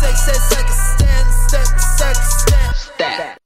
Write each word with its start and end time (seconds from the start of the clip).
Six, 0.00 0.24
six, 0.24 0.38
six, 0.48 0.96
ten, 0.96 1.24
six, 1.50 1.98
six, 1.98 2.44
ten. 2.46 2.74
Stat. 2.74 3.38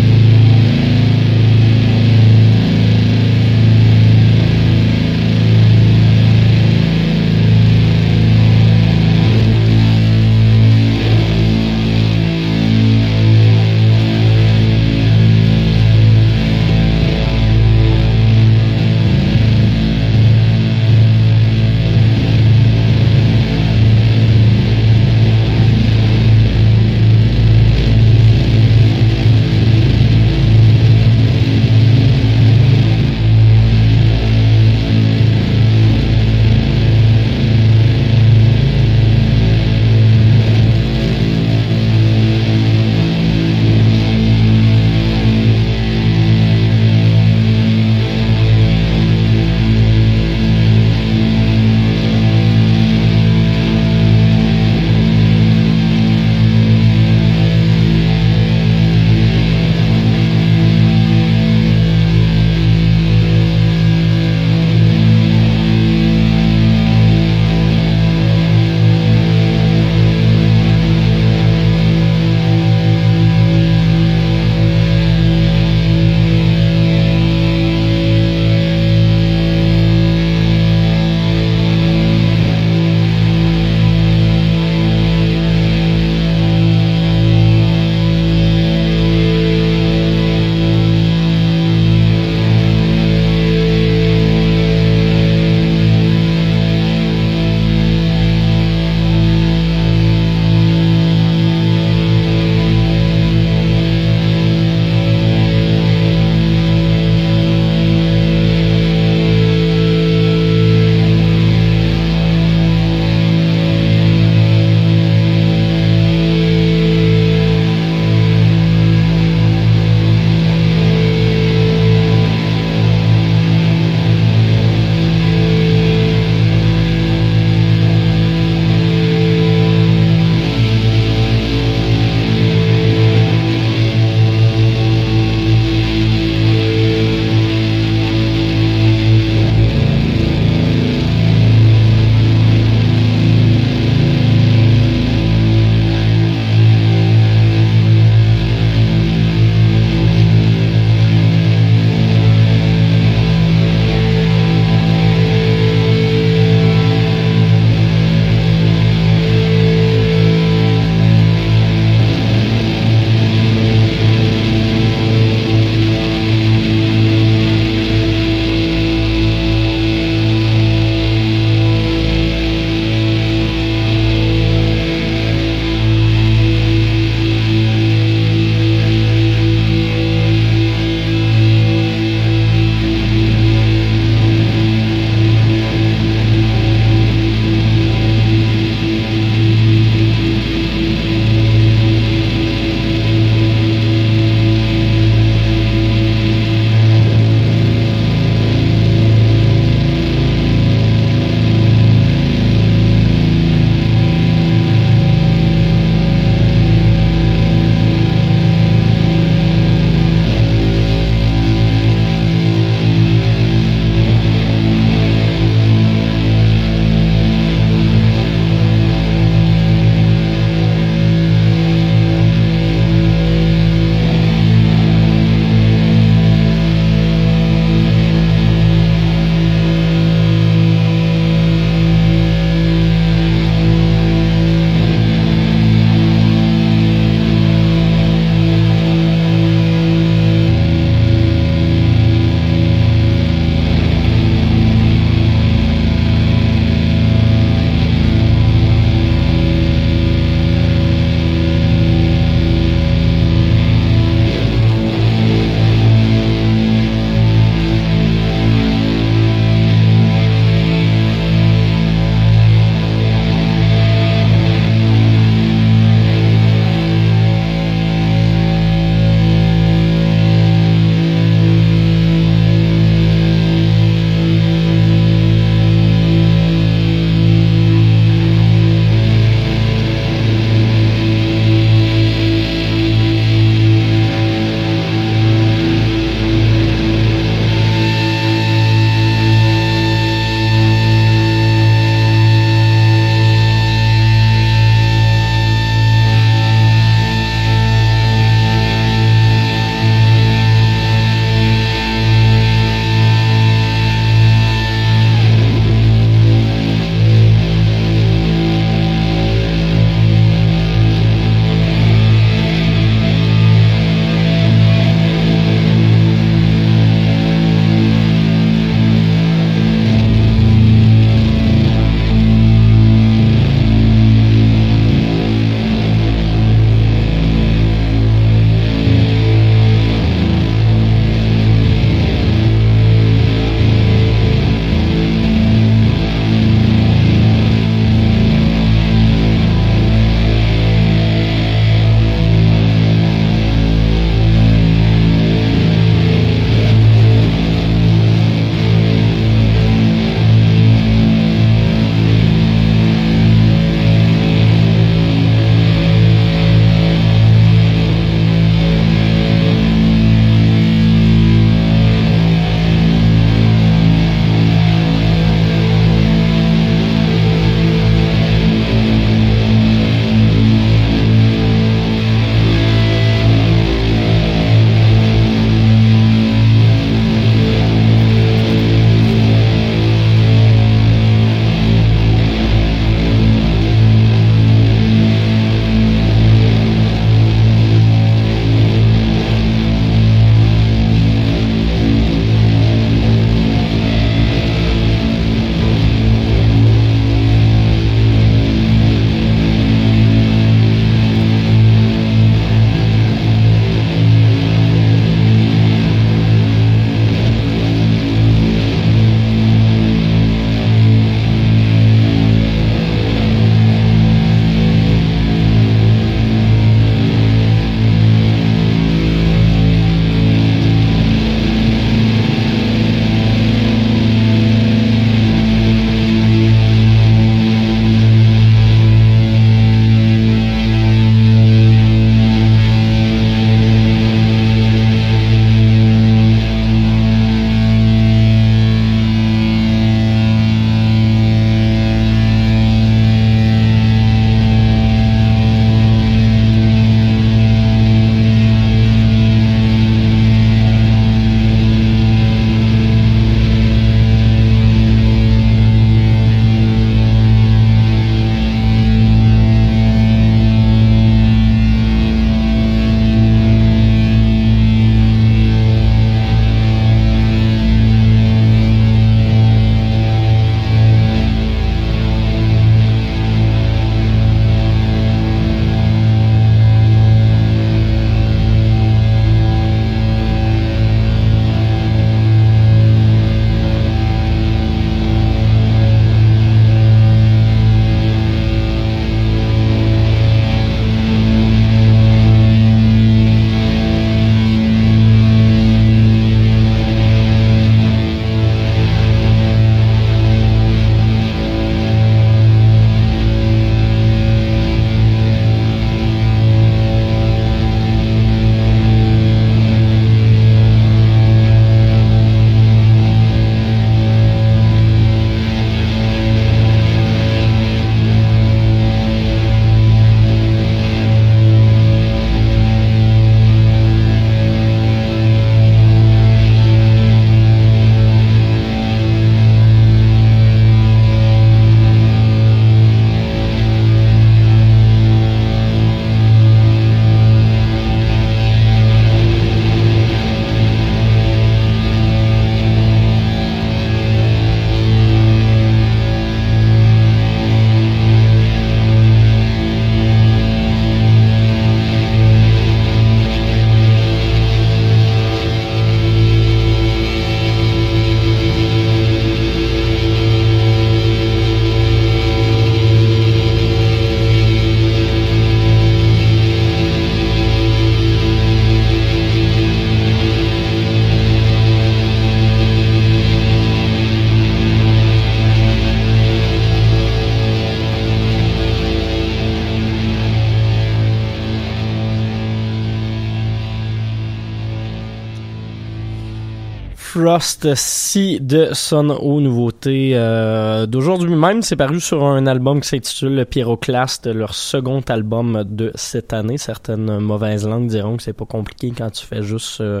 Trust 587.12 587.74
Si 587.74 588.40
de 588.40 588.70
Son 588.72 589.10
aux 589.10 589.42
nouveautés 589.42 590.12
euh, 590.14 590.86
d'aujourd'hui 590.86 591.34
même. 591.34 591.60
C'est 591.60 591.76
paru 591.76 592.00
sur 592.00 592.24
un 592.24 592.46
album 592.46 592.80
qui 592.80 592.88
s'intitule 592.88 593.44
Pyroclast, 593.44 594.26
leur 594.28 594.54
second 594.54 595.02
album 595.02 595.62
de 595.68 595.92
cette 595.94 596.32
année. 596.32 596.56
Certaines 596.56 597.18
mauvaises 597.18 597.68
langues 597.68 597.86
diront 597.86 598.16
que 598.16 598.22
c'est 598.22 598.32
pas 598.32 598.46
compliqué 598.46 598.94
quand 598.96 599.10
tu 599.10 599.26
fais 599.26 599.42
juste 599.42 599.82
euh, 599.82 600.00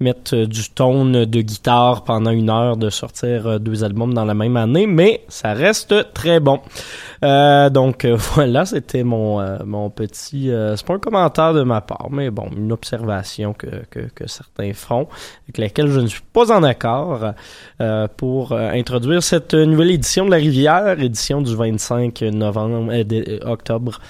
mettre 0.00 0.34
euh, 0.34 0.46
du 0.46 0.68
tone 0.70 1.24
de 1.24 1.40
guitare 1.40 2.04
pendant 2.04 2.30
une 2.30 2.50
heure 2.50 2.76
de 2.76 2.90
sortir 2.90 3.46
euh, 3.46 3.58
deux 3.58 3.84
albums 3.84 4.12
dans 4.12 4.24
la 4.24 4.34
même 4.34 4.56
année, 4.56 4.86
mais 4.86 5.24
ça 5.28 5.52
reste 5.52 6.12
très 6.12 6.40
bon. 6.40 6.60
Euh, 7.24 7.70
donc 7.70 8.04
voilà, 8.34 8.66
c'était 8.66 9.04
mon 9.04 9.22
mon 9.64 9.90
petit. 9.90 10.50
c'est 10.76 10.86
pas 10.86 10.94
un 10.94 10.98
commentaire 10.98 11.54
de 11.54 11.62
ma 11.62 11.80
part, 11.80 12.08
mais 12.10 12.30
bon, 12.30 12.48
une 12.56 12.72
observation 12.72 13.52
que, 13.52 13.84
que, 13.90 14.00
que 14.14 14.26
certains 14.26 14.72
font, 14.72 15.08
avec 15.44 15.58
laquelle 15.58 15.88
je 15.88 16.00
ne 16.00 16.06
suis 16.06 16.22
pas 16.32 16.50
en 16.52 16.62
accord, 16.62 17.32
pour 18.16 18.52
introduire 18.52 19.22
cette 19.22 19.54
nouvelle 19.54 19.90
édition 19.90 20.24
de 20.26 20.30
la 20.30 20.36
Rivière, 20.36 21.00
édition 21.00 21.40
du 21.40 21.54
25 21.54 22.20
novembre, 22.22 22.92
octobre. 23.46 24.00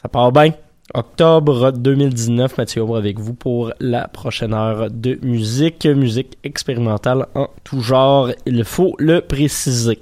Ça 0.00 0.08
part 0.08 0.32
bien. 0.32 0.52
Octobre 0.94 1.70
2019, 1.70 2.58
Mathieu 2.58 2.82
Aubre 2.82 2.96
avec 2.96 3.18
vous 3.18 3.34
pour 3.34 3.72
la 3.78 4.08
prochaine 4.08 4.52
heure 4.52 4.90
de 4.90 5.18
musique, 5.22 5.86
musique 5.86 6.36
expérimentale 6.42 7.28
en 7.34 7.48
tout 7.64 7.80
genre, 7.80 8.30
il 8.46 8.64
faut 8.64 8.94
le 8.98 9.20
préciser. 9.20 9.98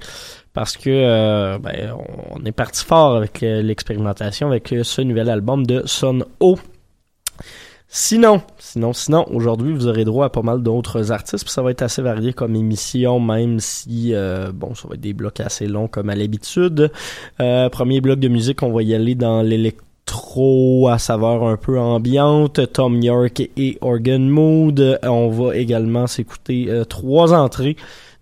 Parce 0.53 0.75
que 0.75 0.89
euh, 0.89 1.59
ben, 1.59 1.95
on 2.31 2.43
est 2.43 2.51
parti 2.51 2.83
fort 2.83 3.15
avec 3.15 3.41
euh, 3.43 3.61
l'expérimentation 3.61 4.47
avec 4.47 4.73
euh, 4.73 4.83
ce 4.83 5.01
nouvel 5.01 5.29
album 5.29 5.65
de 5.65 5.83
Son 5.85 6.25
O. 6.41 6.57
Sinon, 7.87 8.41
sinon, 8.57 8.91
sinon, 8.91 9.25
aujourd'hui, 9.31 9.73
vous 9.73 9.87
aurez 9.87 10.03
droit 10.03 10.25
à 10.25 10.29
pas 10.29 10.41
mal 10.41 10.63
d'autres 10.63 11.11
artistes, 11.11 11.43
puis 11.43 11.53
ça 11.53 11.61
va 11.61 11.71
être 11.71 11.83
assez 11.83 12.01
varié 12.01 12.33
comme 12.33 12.55
émission, 12.55 13.19
même 13.19 13.59
si, 13.59 14.13
bon, 14.53 14.73
ça 14.75 14.87
va 14.87 14.95
être 14.95 15.01
des 15.01 15.11
blocs 15.11 15.41
assez 15.41 15.67
longs 15.67 15.89
comme 15.89 16.09
à 16.09 16.15
l'habitude. 16.15 16.89
premier 17.37 17.99
bloc 17.99 18.17
de 18.19 18.29
musique, 18.29 18.63
on 18.63 18.71
va 18.71 18.81
y 18.81 18.95
aller 18.95 19.15
dans 19.15 19.41
l'électro 19.41 19.90
trop 20.11 20.89
à 20.89 20.99
saveur 20.99 21.47
un 21.47 21.55
peu 21.55 21.79
ambiante, 21.79 22.59
Tom 22.73 23.01
York 23.01 23.49
et 23.55 23.77
Organ 23.79 24.27
Mood. 24.27 24.99
On 25.03 25.29
va 25.29 25.55
également 25.55 26.05
s'écouter 26.05 26.65
euh, 26.67 26.83
trois 26.83 27.33
entrées 27.33 27.77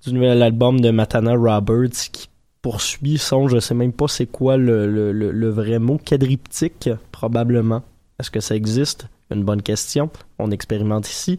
du 0.06 0.14
nouvel 0.14 0.44
album 0.44 0.80
de 0.82 0.92
Matana 0.92 1.34
Roberts 1.34 2.12
qui 2.12 2.30
poursuit 2.62 3.18
son, 3.18 3.48
je 3.48 3.60
sais 3.60 3.74
même 3.74 3.92
pas 3.92 4.08
c'est 4.08 4.28
quoi 4.28 4.56
le, 4.56 4.86
le, 4.86 5.12
le 5.12 5.50
vrai 5.50 5.80
mot, 5.80 5.98
quadriptyque 5.98 6.92
probablement. 7.12 7.82
Est-ce 8.20 8.30
que 8.30 8.40
ça 8.40 8.56
existe? 8.56 9.08
Une 9.32 9.44
bonne 9.44 9.62
question. 9.62 10.10
On 10.40 10.50
expérimente 10.50 11.08
ici. 11.08 11.38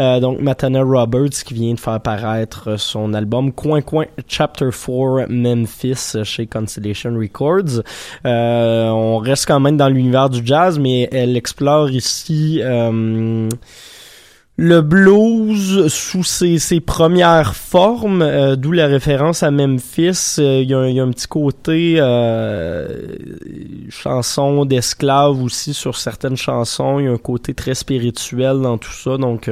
Euh, 0.00 0.18
donc, 0.18 0.40
Matana 0.40 0.82
Roberts 0.82 1.44
qui 1.44 1.54
vient 1.54 1.74
de 1.74 1.78
faire 1.78 2.00
paraître 2.00 2.76
son 2.78 3.14
album 3.14 3.52
Coin 3.52 3.80
Coin 3.80 4.06
Chapter 4.26 4.70
4 4.70 5.26
Memphis 5.28 6.16
chez 6.24 6.46
Constellation 6.46 7.14
Records. 7.16 7.82
Euh, 8.26 8.88
on 8.88 9.18
reste 9.18 9.46
quand 9.46 9.60
même 9.60 9.76
dans 9.76 9.88
l'univers 9.88 10.30
du 10.30 10.44
jazz, 10.44 10.78
mais 10.78 11.08
elle 11.12 11.36
explore 11.36 11.90
ici... 11.90 12.60
Euh, 12.62 13.48
le 14.60 14.80
blues 14.80 15.86
sous 15.86 16.24
ses, 16.24 16.80
premières 16.80 17.54
formes, 17.54 18.22
euh, 18.22 18.56
d'où 18.56 18.72
la 18.72 18.88
référence 18.88 19.44
à 19.44 19.52
Memphis. 19.52 20.34
Euh, 20.40 20.62
il 20.62 20.68
y, 20.68 20.94
y, 20.94 21.00
a 21.00 21.02
un 21.04 21.10
petit 21.10 21.28
côté 21.28 21.94
euh, 21.98 23.06
chanson 23.88 24.64
d'esclaves 24.64 25.40
aussi 25.40 25.74
sur 25.74 25.96
certaines 25.96 26.36
chansons. 26.36 26.98
Il 26.98 27.04
y 27.04 27.08
a 27.08 27.12
un 27.12 27.18
côté 27.18 27.54
très 27.54 27.76
spirituel 27.76 28.60
dans 28.60 28.78
tout 28.78 28.92
ça. 28.92 29.16
Donc 29.16 29.48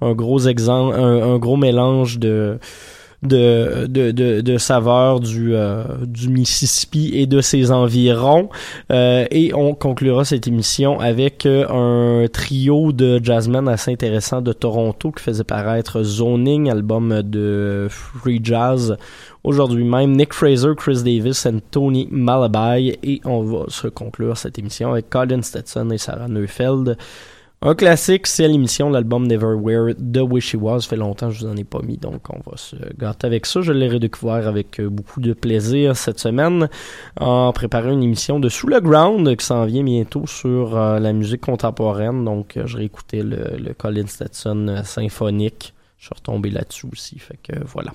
un 0.00 0.12
gros 0.14 0.40
exemple, 0.40 0.98
un 0.98 1.36
gros 1.36 1.58
mélange 1.58 2.18
de 2.18 2.58
de, 3.22 3.86
de, 3.86 4.12
de, 4.12 4.40
de 4.40 4.58
saveurs 4.58 5.20
du, 5.20 5.54
euh, 5.54 5.82
du 6.06 6.28
Mississippi 6.28 7.10
et 7.14 7.26
de 7.26 7.40
ses 7.40 7.72
environs. 7.72 8.48
Euh, 8.92 9.26
et 9.30 9.52
on 9.54 9.74
conclura 9.74 10.24
cette 10.24 10.46
émission 10.46 11.00
avec 11.00 11.44
euh, 11.44 11.66
un 11.68 12.28
trio 12.28 12.92
de 12.92 13.20
jazzmen 13.22 13.68
assez 13.68 13.92
intéressant 13.92 14.40
de 14.40 14.52
Toronto 14.52 15.10
qui 15.10 15.22
faisait 15.22 15.44
paraître 15.44 16.02
Zoning, 16.02 16.70
album 16.70 17.22
de 17.22 17.88
free 17.90 18.40
jazz 18.42 18.96
aujourd'hui 19.42 19.84
même. 19.84 20.16
Nick 20.16 20.32
Fraser, 20.32 20.74
Chris 20.76 21.02
Davis 21.02 21.46
et 21.46 21.60
Tony 21.70 22.08
Malabai. 22.10 22.98
Et 23.02 23.20
on 23.24 23.42
va 23.42 23.64
se 23.68 23.88
conclure 23.88 24.36
cette 24.36 24.58
émission 24.58 24.92
avec 24.92 25.10
Colin 25.10 25.42
Stetson 25.42 25.90
et 25.90 25.98
Sarah 25.98 26.28
Neufeld. 26.28 26.96
Un 27.60 27.74
classique, 27.74 28.28
c'est 28.28 28.46
l'émission, 28.46 28.88
l'album 28.88 29.26
Neverwhere 29.26 29.94
de 29.98 30.20
Wishy 30.20 30.56
Was. 30.56 30.82
Ça 30.82 30.90
fait 30.90 30.96
longtemps 30.96 31.28
que 31.28 31.34
je 31.34 31.40
vous 31.40 31.52
en 31.52 31.56
ai 31.56 31.64
pas 31.64 31.80
mis, 31.82 31.96
donc 31.96 32.30
on 32.30 32.38
va 32.48 32.56
se 32.56 32.76
gâter 32.96 33.26
avec 33.26 33.46
ça. 33.46 33.62
Je 33.62 33.72
l'ai 33.72 33.88
redécouvert 33.88 34.46
avec 34.46 34.78
euh, 34.78 34.88
beaucoup 34.88 35.20
de 35.20 35.32
plaisir 35.32 35.96
cette 35.96 36.20
semaine 36.20 36.68
en 37.18 37.52
préparant 37.52 37.90
une 37.90 38.04
émission 38.04 38.38
de 38.38 38.48
Sous 38.48 38.68
le 38.68 38.80
Ground 38.80 39.36
qui 39.36 39.44
s'en 39.44 39.64
vient 39.64 39.82
bientôt 39.82 40.24
sur 40.28 40.76
euh, 40.76 41.00
la 41.00 41.12
musique 41.12 41.40
contemporaine. 41.40 42.24
Donc, 42.24 42.56
euh, 42.56 42.62
je 42.64 42.76
réécoutais 42.76 43.24
le, 43.24 43.56
le 43.58 43.74
Colin 43.74 44.06
Stetson 44.06 44.82
symphonique. 44.84 45.74
Je 45.98 46.06
suis 46.06 46.14
retombé 46.14 46.50
là-dessus 46.50 46.86
aussi, 46.92 47.18
fait 47.18 47.40
que 47.42 47.58
voilà. 47.66 47.92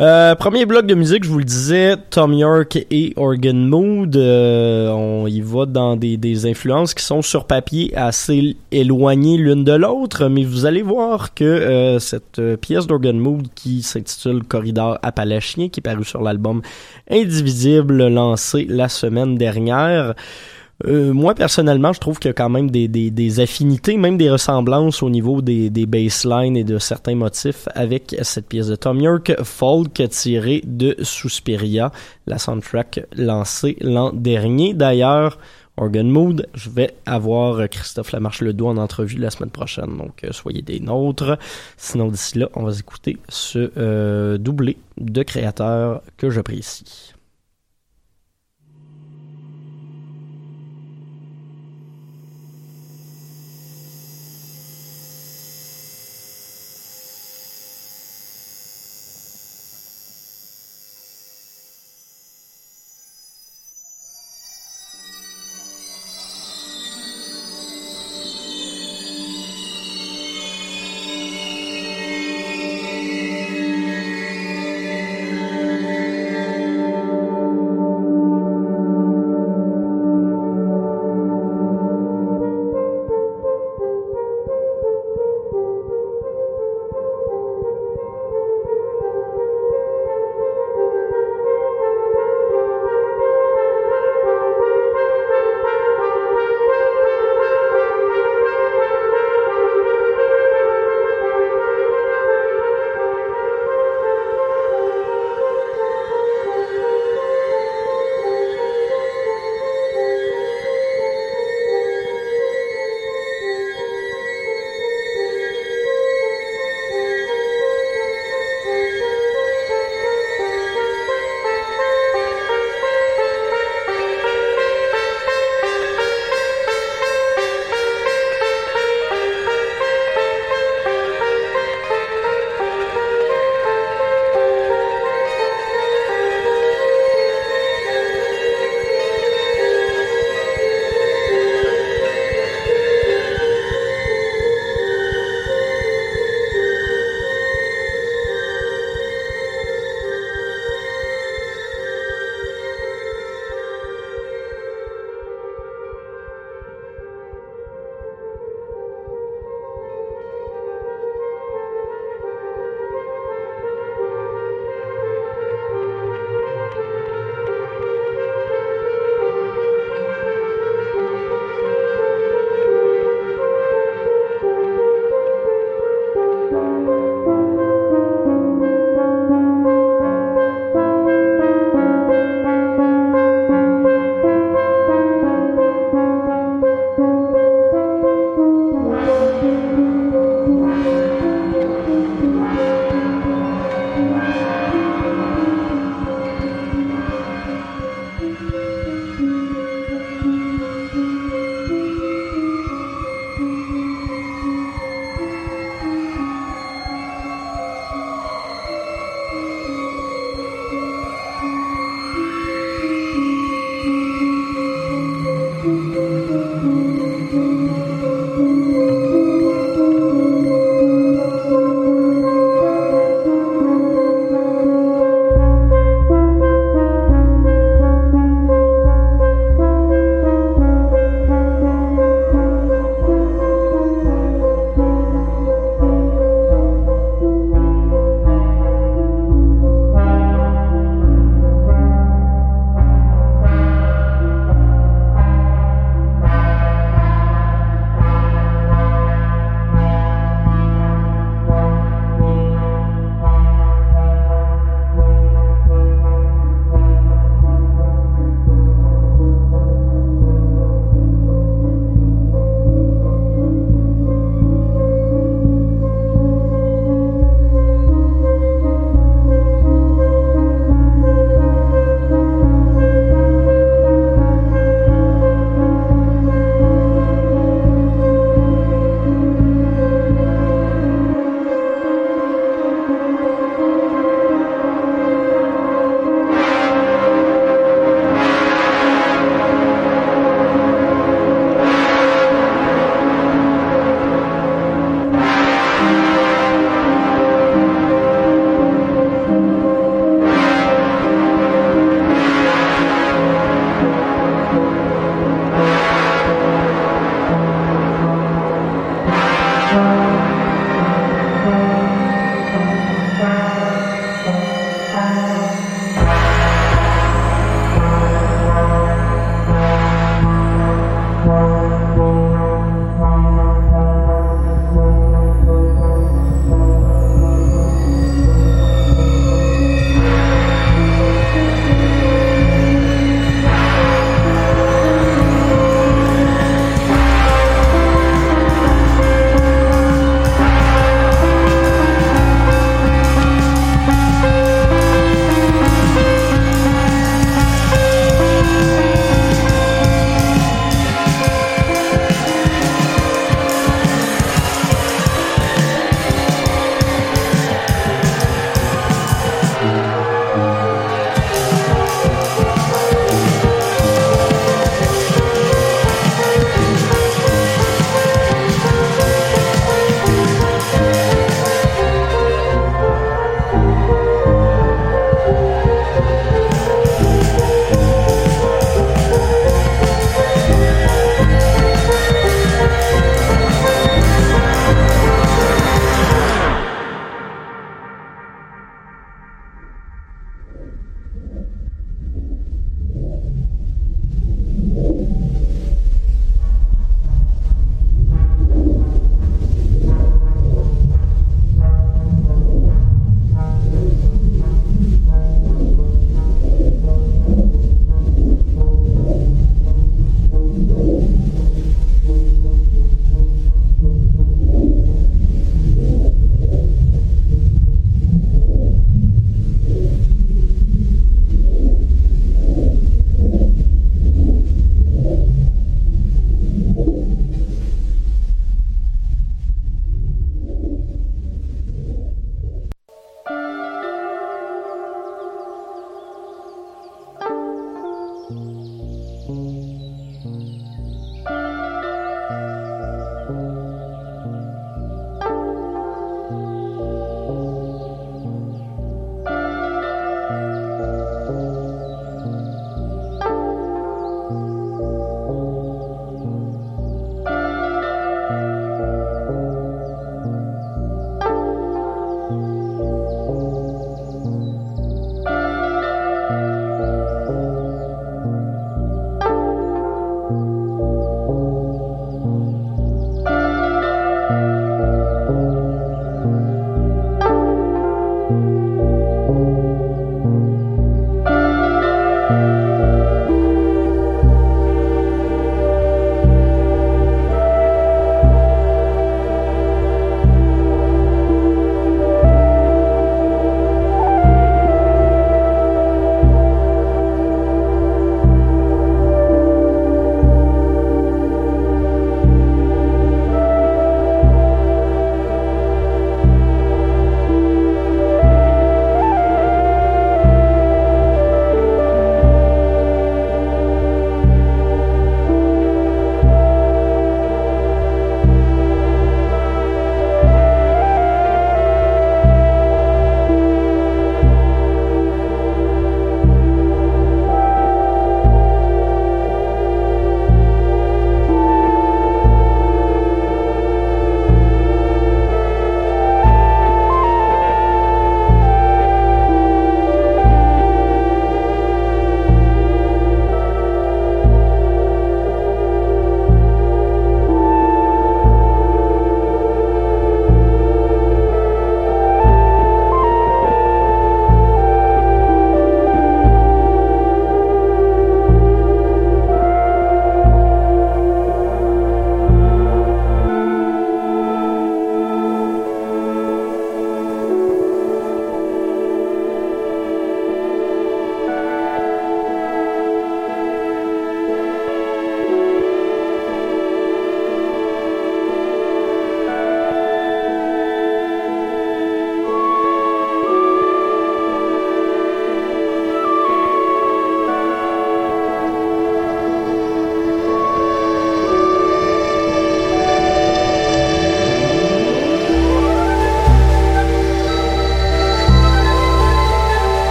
Euh, 0.00 0.34
premier 0.34 0.66
bloc 0.66 0.86
de 0.86 0.94
musique, 0.96 1.22
je 1.22 1.28
vous 1.28 1.38
le 1.38 1.44
disais, 1.44 1.94
Tom 2.10 2.32
York 2.32 2.84
et 2.90 3.12
Organ 3.14 3.68
Mood. 3.68 4.16
Euh, 4.16 4.88
on 4.88 5.28
y 5.28 5.40
va 5.40 5.66
dans 5.66 5.94
des, 5.94 6.46
influences 6.46 6.94
qui 6.94 7.04
sont 7.04 7.22
sur 7.22 7.44
papier 7.44 7.96
assez 7.96 8.56
éloignées 8.72 9.36
l'une 9.36 9.62
de 9.62 9.72
l'autre, 9.72 10.26
mais 10.26 10.42
vous 10.42 10.66
allez 10.66 10.82
voir 10.82 11.32
que 11.32 11.44
euh, 11.44 12.00
cette 12.00 12.42
pièce 12.56 12.88
d'Organ 12.88 13.16
Mood 13.16 13.46
qui 13.54 13.82
s'intitule 13.82 14.42
Corridor 14.42 14.98
appalachien, 15.02 15.68
qui 15.68 15.78
est 15.78 15.82
paru 15.82 16.04
sur 16.04 16.22
l'album 16.22 16.60
Indivisible 17.08 18.08
lancé 18.08 18.66
la 18.68 18.88
semaine 18.88 19.36
dernière, 19.36 20.14
euh, 20.86 21.12
moi, 21.12 21.34
personnellement, 21.34 21.92
je 21.92 22.00
trouve 22.00 22.18
qu'il 22.18 22.28
y 22.28 22.30
a 22.30 22.34
quand 22.34 22.48
même 22.48 22.70
des, 22.70 22.88
des, 22.88 23.10
des, 23.10 23.40
affinités, 23.40 23.96
même 23.96 24.16
des 24.16 24.28
ressemblances 24.28 25.02
au 25.02 25.10
niveau 25.10 25.40
des, 25.40 25.70
des 25.70 25.82
et 25.84 26.64
de 26.64 26.78
certains 26.78 27.14
motifs 27.14 27.68
avec 27.74 28.16
cette 28.22 28.48
pièce 28.48 28.66
de 28.66 28.76
Tom 28.76 29.00
York, 29.00 29.34
Folk, 29.44 30.02
tirée 30.10 30.62
de 30.66 30.96
Suspiria, 31.02 31.92
la 32.26 32.38
soundtrack 32.38 33.06
lancée 33.16 33.76
l'an 33.80 34.12
dernier. 34.12 34.74
D'ailleurs, 34.74 35.38
Organ 35.76 36.08
Mood, 36.08 36.48
je 36.54 36.70
vais 36.70 36.94
avoir 37.06 37.68
Christophe 37.68 38.12
Lamarche-Ledoux 38.12 38.66
en 38.66 38.76
entrevue 38.76 39.18
la 39.18 39.30
semaine 39.30 39.50
prochaine, 39.50 39.96
donc 39.96 40.22
euh, 40.24 40.32
soyez 40.32 40.62
des 40.62 40.80
nôtres. 40.80 41.38
Sinon, 41.76 42.08
d'ici 42.08 42.38
là, 42.38 42.48
on 42.54 42.64
va 42.64 42.72
écouter 42.76 43.16
ce 43.28 43.72
euh, 43.76 44.38
doublé 44.38 44.76
de 44.98 45.22
créateurs 45.22 46.02
que 46.16 46.30
j'apprécie. 46.30 47.13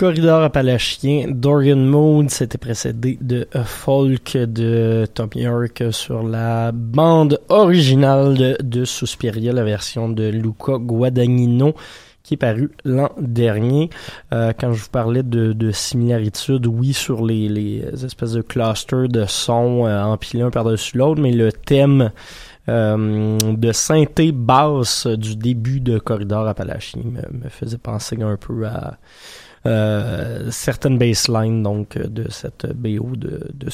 Corridor 0.00 0.44
appalachien, 0.44 1.26
Dorian 1.28 1.76
Mood, 1.76 2.30
c'était 2.30 2.56
précédé 2.56 3.18
de 3.20 3.46
Folk 3.66 4.34
de 4.34 5.06
Tom 5.12 5.28
York 5.34 5.82
sur 5.90 6.22
la 6.22 6.72
bande 6.72 7.38
originale 7.50 8.34
de, 8.34 8.56
de 8.62 8.86
Suspiria, 8.86 9.52
la 9.52 9.62
version 9.62 10.08
de 10.08 10.30
Luca 10.30 10.78
Guadagnino 10.78 11.74
qui 12.22 12.32
est 12.32 12.36
paru 12.38 12.70
l'an 12.86 13.10
dernier. 13.20 13.90
Euh, 14.32 14.54
quand 14.58 14.72
je 14.72 14.84
vous 14.84 14.90
parlais 14.90 15.22
de, 15.22 15.52
de 15.52 16.66
oui, 16.66 16.94
sur 16.94 17.26
les, 17.26 17.50
les 17.50 17.84
espèces 18.02 18.32
de 18.32 18.40
clusters 18.40 19.08
de 19.08 19.26
sons 19.26 19.86
euh, 19.86 20.02
empilés 20.02 20.44
un 20.44 20.50
par-dessus 20.50 20.96
l'autre, 20.96 21.20
mais 21.20 21.32
le 21.32 21.52
thème 21.52 22.10
euh, 22.70 23.36
de 23.38 23.72
synthé 23.72 24.32
basse 24.32 25.06
du 25.06 25.36
début 25.36 25.80
de 25.80 25.98
Corridor 25.98 26.48
Appalachien 26.48 27.02
me, 27.04 27.44
me 27.44 27.50
faisait 27.50 27.76
penser 27.76 28.16
un 28.22 28.38
peu 28.38 28.66
à 28.66 28.96
certaines 29.64 30.98
baselines 30.98 31.62
donc 31.62 31.98
de 31.98 32.30
cette 32.30 32.66
BO 32.66 33.16
de, 33.16 33.48
de. 33.52 33.68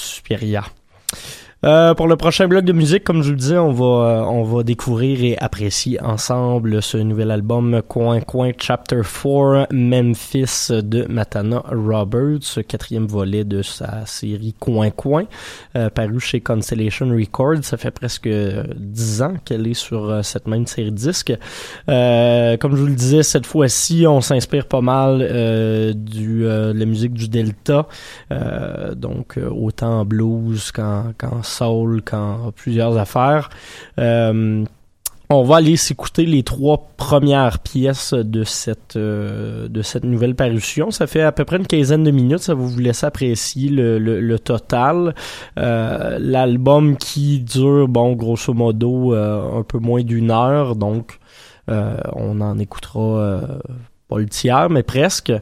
Euh, 1.65 1.95
pour 1.95 2.07
le 2.07 2.17
prochain 2.17 2.49
bloc 2.49 2.67
de 2.67 2.73
musique, 2.75 3.03
comme 3.03 3.23
je 3.23 3.29
vous 3.29 3.31
le 3.31 3.39
disais, 3.39 3.57
on 3.57 3.73
va 3.73 3.85
euh, 3.85 4.21
on 4.25 4.43
va 4.43 4.63
découvrir 4.63 5.25
et 5.25 5.39
apprécier 5.39 5.99
ensemble 6.03 6.83
ce 6.83 6.99
nouvel 6.99 7.31
album 7.31 7.81
Coin 7.89 8.21
Coin 8.21 8.51
Chapter 8.59 9.01
4 9.01 9.69
Memphis 9.73 10.69
de 10.71 11.07
Matana 11.09 11.65
Roberts, 11.73 12.59
quatrième 12.69 13.07
volet 13.07 13.45
de 13.45 13.63
sa 13.63 14.05
série 14.05 14.55
Coin 14.61 14.91
Coin, 14.91 15.25
euh, 15.77 15.89
paru 15.89 16.21
chez 16.21 16.43
Constellation 16.43 17.09
Records. 17.09 17.65
Ça 17.65 17.79
fait 17.79 17.91
presque 17.91 18.29
dix 18.77 19.23
ans 19.23 19.37
qu'elle 19.43 19.67
est 19.67 19.75
sur 19.75 20.23
cette 20.23 20.49
même 20.49 20.67
série 20.67 20.91
de 20.91 20.97
disques. 20.97 21.33
comme 21.87 22.77
je 22.77 22.81
vous 22.81 22.87
le 22.87 22.95
disais, 22.95 23.23
cette 23.23 23.47
fois-ci, 23.47 24.05
on 24.07 24.21
s'inspire 24.21 24.67
pas 24.67 24.83
mal 24.83 25.21
du 25.95 26.43
de 26.43 26.73
la 26.77 26.85
musique 26.85 27.15
du 27.15 27.29
Delta, 27.29 27.89
donc 28.95 29.39
autant 29.51 30.01
en 30.01 30.05
blues 30.05 30.71
qu'en 30.71 31.43
soul, 31.47 32.03
quand 32.05 32.53
plusieurs 32.55 32.97
affaires. 32.99 33.51
Euh, 33.99 34.65
on 35.29 35.43
va 35.43 35.57
aller 35.57 35.77
s'écouter 35.77 36.25
les 36.25 36.45
trois 36.45 36.89
premières 36.97 37.59
pièces 37.59 38.15
de 38.15 38.45
cette 38.45 38.95
euh, 38.95 39.67
de 39.67 39.83
cette 39.83 40.05
nouvelle 40.05 40.37
parution. 40.37 40.93
Ça 40.93 41.09
fait 41.09 41.23
à 41.23 41.33
peu 41.33 41.45
près 41.45 41.57
une 41.57 41.67
quinzaine 41.67 42.05
de 42.05 42.13
minutes. 42.13 42.39
Ça 42.39 42.55
va 42.55 42.63
vous 42.63 42.79
laisser 42.79 43.07
apprécier 43.07 43.71
le, 43.71 43.99
le, 43.99 44.39
total. 44.39 45.15
Euh, 45.59 46.19
l'album 46.21 46.97
qui 46.97 47.41
dure, 47.41 47.89
bon, 47.89 48.13
grosso 48.13 48.55
modo, 48.55 49.15
un 49.15 49.65
peu 49.65 49.79
moins 49.79 50.05
d'une 50.05 50.31
heure. 50.31 50.77
Donc, 50.77 51.19
on 51.69 52.41
en 52.41 52.59
écoutera 52.61 53.59
pas 54.09 54.19
le 54.19 54.27
tiers, 54.27 54.71
mais 54.71 54.83
presque. 54.83 55.33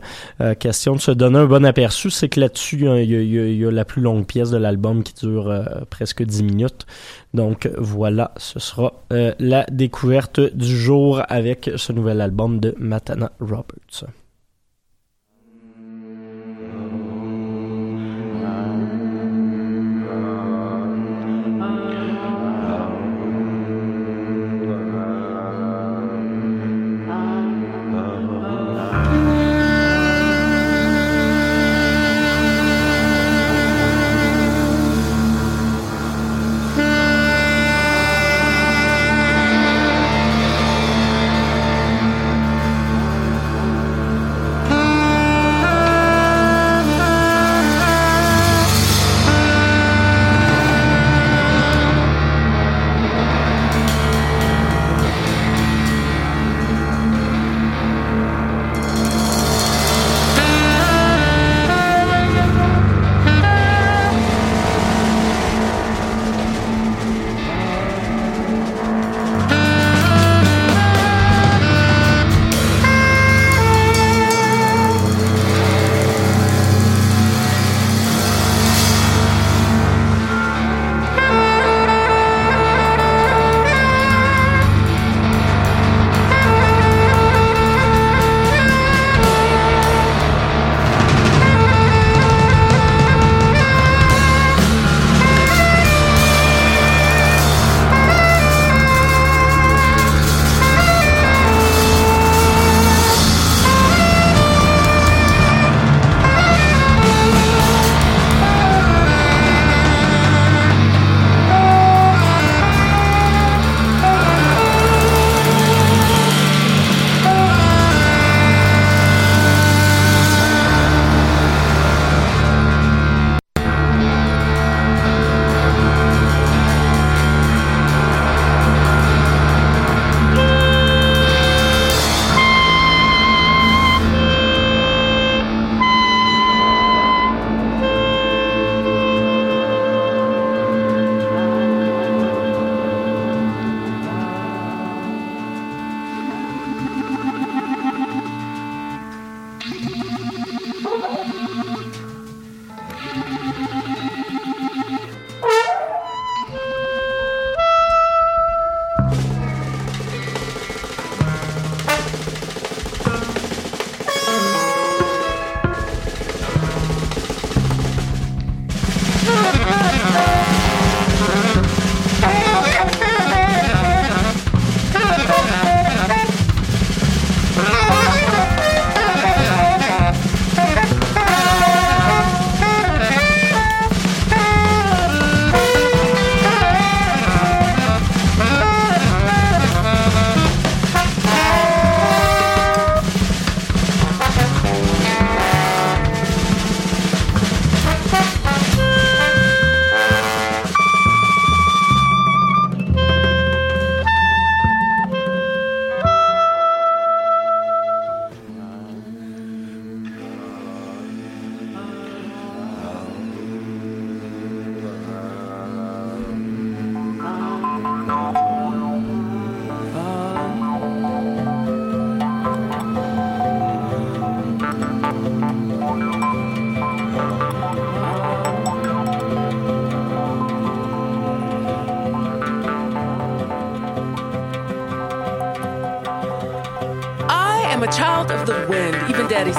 Euh, 0.41 0.55
question 0.55 0.95
de 0.95 1.01
se 1.01 1.11
donner 1.11 1.39
un 1.39 1.47
bon 1.47 1.65
aperçu, 1.65 2.11
c'est 2.11 2.29
que 2.29 2.41
là-dessus, 2.41 2.87
il 2.87 3.59
y, 3.59 3.65
a, 3.65 3.71
la 3.71 3.85
plus 3.85 4.03
longue 4.03 4.27
pièce 4.27 4.51
de 4.51 4.57
l'album 4.57 5.03
qui 5.03 5.15
dure 5.15 5.49
euh, 5.49 5.65
presque 5.91 6.23
10 6.23 6.43
minutes. 6.43 6.87
Donc 7.33 7.69
voilà, 7.77 8.33
ce 8.37 8.59
sera 8.59 8.93
euh, 9.13 9.33
la 9.39 9.67
découverte 9.71 10.41
du 10.41 10.77
jour 10.77 11.23
avec 11.29 11.71
ce 11.77 11.93
nouvel 11.93 12.21
album 12.21 12.61
de 12.61 12.75
Matana 12.79 13.33
Roberts. 13.41 14.05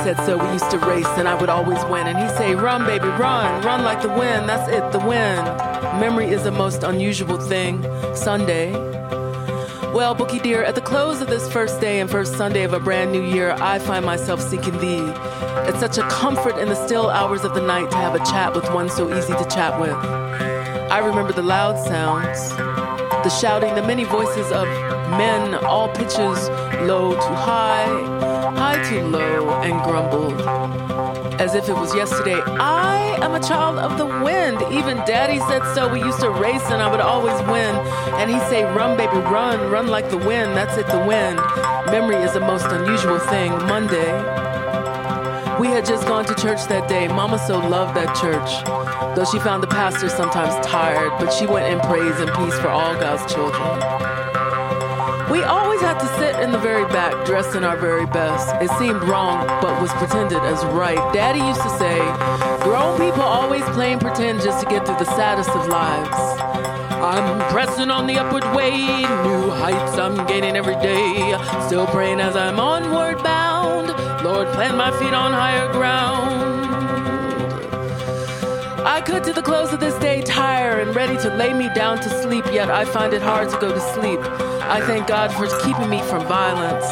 Said 0.06 0.24
so. 0.24 0.38
We 0.38 0.54
used 0.54 0.70
to 0.70 0.78
race 0.78 1.08
and 1.18 1.28
I 1.28 1.34
would 1.34 1.50
always 1.50 1.84
win. 1.86 2.06
And 2.06 2.16
he'd 2.16 2.38
say, 2.38 2.54
Run, 2.54 2.86
baby, 2.86 3.08
run. 3.08 3.64
Run 3.64 3.84
like 3.84 4.04
the 4.04 4.10
wind. 4.10 4.48
That's 4.48 4.70
it, 4.70 4.92
the 4.92 5.00
wind. 5.00 5.44
Memory 6.00 6.28
is 6.28 6.46
a 6.46 6.52
most 6.52 6.84
unusual 6.84 7.40
thing. 7.40 7.82
Sunday. 8.16 8.72
Well, 9.96 10.14
Bookie 10.14 10.38
dear, 10.38 10.64
at 10.64 10.76
the 10.76 10.82
close 10.82 11.22
of 11.22 11.28
this 11.28 11.52
first 11.52 11.82
day 11.82 12.02
and 12.02 12.08
first 12.08 12.36
Sunday 12.36 12.62
of 12.62 12.74
a 12.74 12.80
brand 12.80 13.14
new 13.14 13.24
year, 13.24 13.56
I 13.60 13.80
find 13.80 14.06
myself 14.06 14.42
seeking 14.42 14.78
thee. 14.78 15.02
It's 15.68 15.80
such 15.80 15.98
a 15.98 16.08
comfort 16.08 16.60
in 16.60 16.70
the 16.70 16.76
still 16.86 17.10
hours 17.10 17.44
of 17.44 17.56
the 17.56 17.62
night 17.62 17.90
to 17.90 17.98
have 17.98 18.14
a 18.14 18.24
chat 18.26 18.54
with 18.54 18.72
one 18.72 18.90
so 18.90 19.12
easy 19.18 19.34
to 19.34 19.46
chat 19.46 19.82
with. 19.82 19.96
I 20.92 21.00
remember 21.00 21.34
the 21.34 21.42
loud 21.42 21.84
sounds, 21.84 22.56
the 23.24 23.30
shouting, 23.30 23.74
the 23.74 23.82
many 23.82 24.04
voices 24.04 24.52
of 24.52 24.68
men, 25.18 25.56
all 25.66 25.90
pitches 25.90 26.50
low 26.86 27.16
to 27.16 27.36
high, 27.36 28.05
high 28.86 29.00
to 29.00 29.08
low, 29.08 29.50
and 29.62 29.82
grumbled. 29.84 30.42
As 31.40 31.54
if 31.56 31.70
it 31.70 31.74
was 31.74 31.94
yesterday, 31.96 32.42
I 32.60 33.18
am 33.22 33.36
a 33.36 33.40
child 33.40 33.78
of 33.80 33.98
the 33.98 34.06
wind. 34.06 34.62
Even 34.72 34.98
daddy 35.06 35.40
said 35.40 35.64
so. 35.74 35.92
We 35.92 36.00
used 36.00 36.20
to 36.22 36.30
race 36.30 36.64
and 36.72 36.82
I 36.82 36.90
would 36.90 37.00
always 37.00 37.38
win. 37.48 37.76
And 38.20 38.30
he'd 38.30 38.42
say, 38.48 38.64
Run, 38.64 38.98
baby, 38.98 39.18
run, 39.18 39.70
run 39.70 39.88
like 39.88 40.10
the 40.10 40.18
wind. 40.18 40.56
That's 40.56 40.78
it, 40.78 40.88
the 40.88 41.00
wind. 41.00 41.38
Memory 41.92 42.18
is 42.24 42.34
the 42.34 42.40
most 42.40 42.66
unusual 42.68 43.20
thing. 43.20 43.52
Monday. 43.68 44.12
We 45.60 45.68
had 45.68 45.86
just 45.86 46.06
gone 46.08 46.26
to 46.26 46.36
church 46.36 46.66
that 46.68 46.90
day. 46.90 47.08
Mama 47.08 47.40
so 47.40 47.60
loved 47.60 47.96
that 47.96 48.14
church. 48.16 48.64
Though 49.16 49.26
she 49.26 49.40
found 49.40 49.64
the 49.64 49.68
pastor 49.68 50.10
sometimes 50.10 50.54
tired, 50.66 51.12
but 51.20 51.32
she 51.32 51.46
went 51.46 51.72
in 51.72 51.80
praise 51.80 52.20
and 52.20 52.30
peace 52.34 52.60
for 52.60 52.70
all 52.70 52.94
God's 52.96 53.34
children. 53.34 54.15
We 55.32 55.42
always 55.42 55.82
had 55.82 55.98
to 56.00 56.08
sit 56.20 56.40
in 56.40 56.52
the 56.52 56.60
very 56.60 56.86
back, 56.86 57.26
dressed 57.26 57.56
in 57.56 57.64
our 57.64 57.76
very 57.76 58.06
best. 58.06 58.54
It 58.62 58.70
seemed 58.78 59.02
wrong, 59.04 59.48
but 59.60 59.82
was 59.82 59.92
pretended 59.94 60.38
as 60.44 60.64
right. 60.66 61.02
Daddy 61.14 61.40
used 61.40 61.62
to 61.62 61.70
say, 61.80 61.98
grown 62.64 63.00
people 63.00 63.24
always 63.24 63.64
playing 63.76 64.00
pretend 64.00 64.42
just 64.42 64.64
to 64.64 64.70
get 64.70 64.86
through 64.86 65.00
the 65.00 65.06
saddest 65.06 65.50
of 65.50 65.68
lives. 65.68 66.42
I'm 66.92 67.40
pressing 67.52 67.90
on 67.90 68.06
the 68.06 68.20
upward 68.20 68.46
way, 68.56 68.78
new 68.78 69.50
heights 69.50 69.98
I'm 69.98 70.28
gaining 70.28 70.56
every 70.56 70.76
day. 70.76 71.36
Still 71.66 71.88
praying 71.88 72.20
as 72.20 72.36
I'm 72.36 72.60
onward 72.60 73.24
bound. 73.24 73.88
Lord, 74.24 74.48
plant 74.50 74.78
my 74.78 74.92
feet 75.00 75.14
on 75.14 75.32
higher 75.34 75.72
ground. 75.72 76.46
I 78.86 79.02
could 79.02 79.24
to 79.24 79.34
the 79.34 79.42
close 79.42 79.74
of 79.74 79.80
this 79.80 79.96
day 79.96 80.22
tire 80.22 80.80
and 80.80 80.96
ready 80.96 81.18
to 81.18 81.36
lay 81.36 81.54
me 81.54 81.70
down 81.74 81.98
to 81.98 82.10
sleep, 82.22 82.46
yet 82.54 82.70
I 82.70 82.86
find 82.86 83.14
it 83.14 83.24
hard 83.24 83.50
to 83.50 83.58
go 83.60 83.74
to 83.74 83.82
sleep. 83.94 84.22
I 84.68 84.82
thank 84.82 85.08
God 85.08 85.32
for 85.32 85.48
keeping 85.64 85.90
me 85.90 86.02
from 86.02 86.26
violence. 86.26 86.86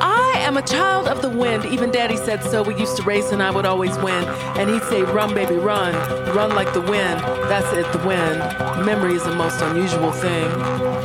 I 0.00 0.34
am 0.38 0.56
a 0.56 0.62
child 0.62 1.06
of 1.06 1.22
the 1.22 1.28
wind. 1.30 1.64
Even 1.66 1.90
daddy 1.90 2.16
said 2.16 2.42
so. 2.42 2.62
We 2.62 2.74
used 2.74 2.96
to 2.96 3.02
race 3.04 3.30
and 3.30 3.40
I 3.42 3.50
would 3.50 3.64
always 3.64 3.96
win. 3.98 4.24
And 4.58 4.68
he'd 4.68 4.82
say, 4.84 5.02
Run, 5.02 5.34
baby, 5.34 5.54
run. 5.54 5.94
Run 6.34 6.50
like 6.50 6.72
the 6.74 6.80
wind. 6.80 7.20
That's 7.48 7.72
it, 7.72 7.90
the 7.92 8.06
wind. 8.06 8.38
Memory 8.84 9.14
is 9.14 9.22
the 9.24 9.34
most 9.34 9.60
unusual 9.60 10.10
thing. 10.10 11.01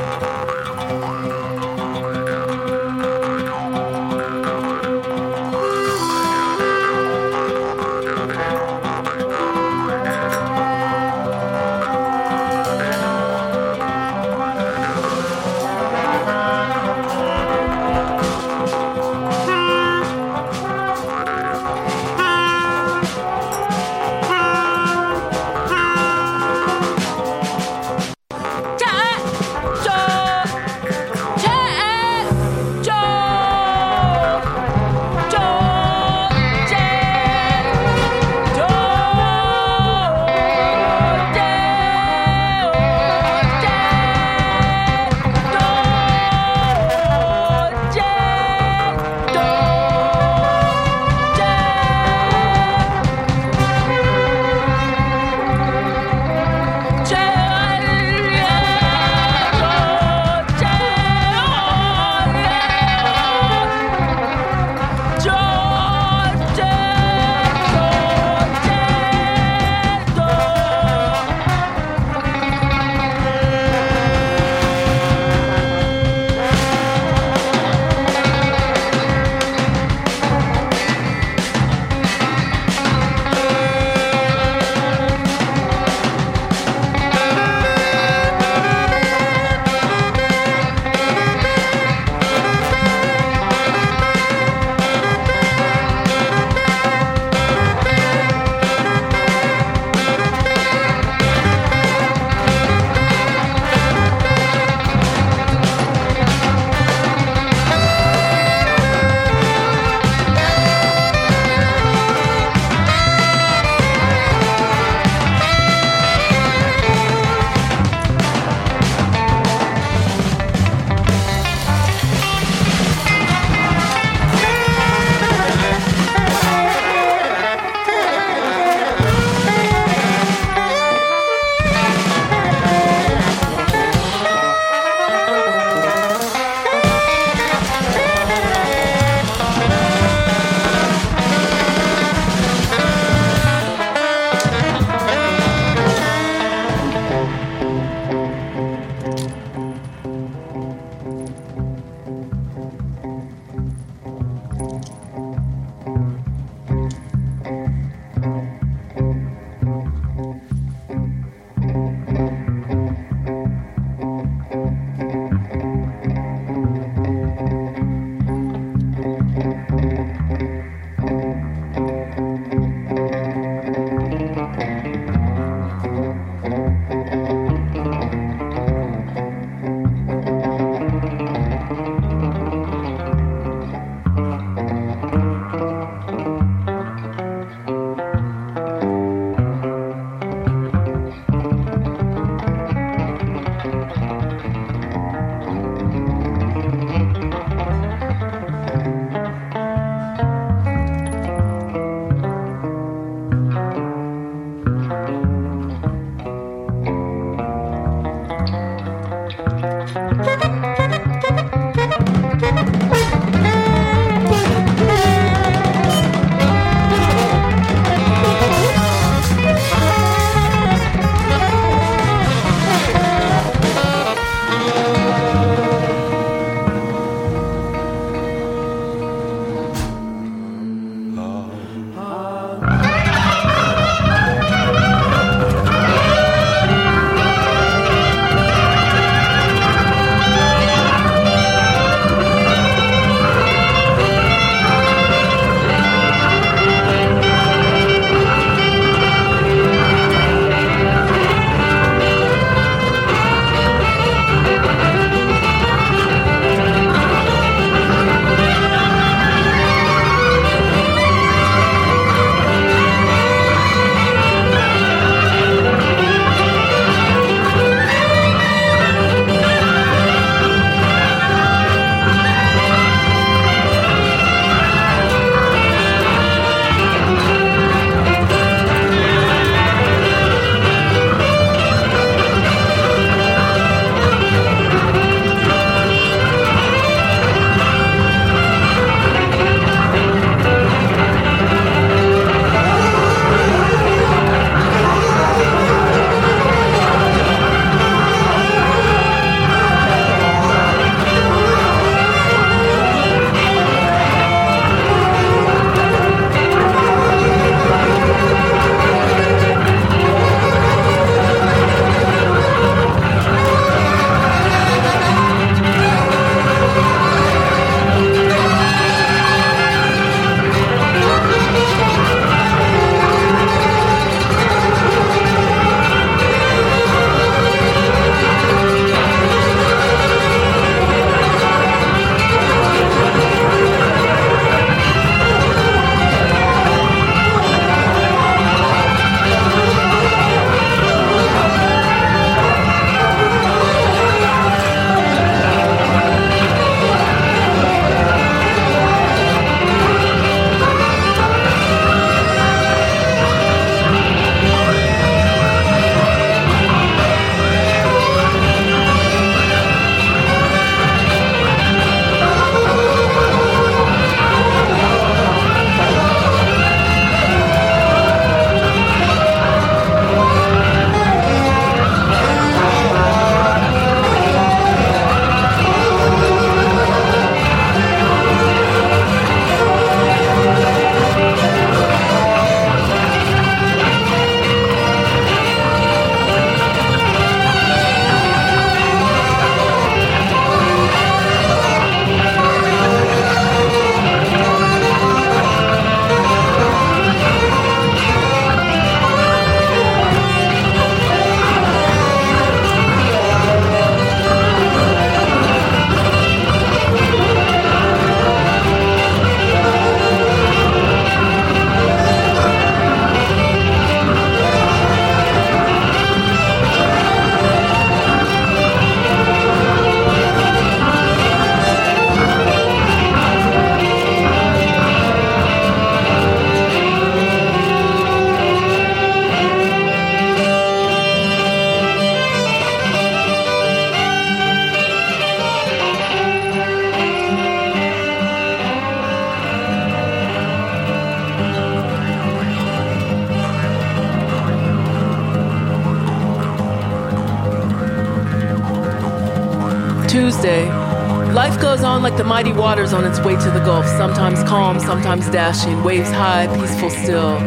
Thursday. 450.37 451.33
Life 451.33 451.59
goes 451.59 451.83
on 451.83 452.03
like 452.03 452.15
the 452.15 452.23
mighty 452.23 452.51
waters 452.51 452.93
on 452.93 453.05
its 453.05 453.19
way 453.19 453.35
to 453.35 453.51
the 453.51 453.59
Gulf, 453.59 453.85
sometimes 453.85 454.43
calm, 454.43 454.79
sometimes 454.79 455.29
dashing, 455.29 455.83
waves 455.83 456.09
high, 456.09 456.47
peaceful 456.59 456.89
still. 456.89 457.39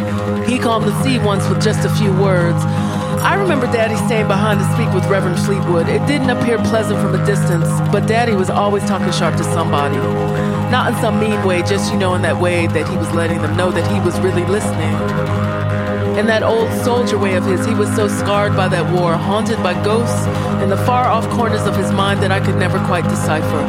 He 0.43 0.59
calmed 0.59 0.87
the 0.87 1.03
sea 1.03 1.19
once 1.19 1.49
with 1.49 1.63
just 1.63 1.85
a 1.85 1.91
few 1.91 2.13
words. 2.13 2.59
I 3.23 3.35
remember 3.35 3.67
Daddy 3.67 3.97
staying 4.07 4.29
behind 4.29 4.61
to 4.61 4.67
speak 4.75 4.93
with 4.93 5.05
Reverend 5.07 5.39
Fleetwood. 5.41 5.89
It 5.89 6.05
didn't 6.07 6.31
appear 6.31 6.59
pleasant 6.59 7.01
from 7.01 7.15
a 7.15 7.25
distance, 7.27 7.69
but 7.93 8.07
Daddy 8.07 8.35
was 8.35 8.51
always 8.51 8.85
talking 8.85 9.13
sharp 9.13 9.37
to 9.37 9.45
somebody. 9.45 9.97
Not 10.71 10.93
in 10.93 11.01
some 11.01 11.21
mean 11.21 11.43
way, 11.45 11.63
just, 11.63 11.93
you 11.93 11.99
know, 11.99 12.15
in 12.15 12.23
that 12.23 12.41
way 12.41 12.67
that 12.69 12.89
he 12.89 12.97
was 12.97 13.13
letting 13.13 13.41
them 13.43 13.57
know 13.57 13.71
that 13.71 13.91
he 13.93 14.01
was 14.01 14.19
really 14.21 14.45
listening. 14.45 15.50
In 16.19 16.27
that 16.27 16.43
old 16.43 16.71
soldier 16.85 17.17
way 17.17 17.37
of 17.37 17.45
his, 17.45 17.65
he 17.65 17.75
was 17.75 17.89
so 17.95 18.09
scarred 18.09 18.57
by 18.57 18.69
that 18.69 18.93
war, 18.93 19.15
haunted 19.15 19.63
by 19.63 19.75
ghosts 19.85 20.27
in 20.63 20.69
the 20.69 20.77
far 20.77 21.07
off 21.07 21.29
corners 21.31 21.63
of 21.63 21.77
his 21.77 21.91
mind 21.93 22.21
that 22.23 22.31
I 22.31 22.41
could 22.41 22.57
never 22.57 22.79
quite 22.87 23.05
decipher. 23.05 23.61